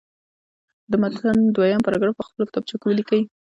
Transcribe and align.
د 0.91 0.93
متن 1.01 1.37
دویم 1.55 1.81
پاراګراف 1.85 2.15
په 2.17 2.25
خپلو 2.27 2.47
کتابچو 2.49 2.75
کې 2.79 2.85
ولیکئ. 2.87 3.21